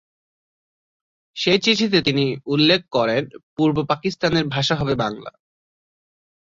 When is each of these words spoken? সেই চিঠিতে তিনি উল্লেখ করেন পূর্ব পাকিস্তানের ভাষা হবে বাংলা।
সেই 1.35 1.59
চিঠিতে 1.59 1.99
তিনি 2.01 2.23
উল্লেখ 2.45 2.81
করেন 2.91 3.23
পূর্ব 3.55 3.77
পাকিস্তানের 3.87 4.45
ভাষা 4.47 4.75
হবে 4.75 4.93
বাংলা। 4.95 5.31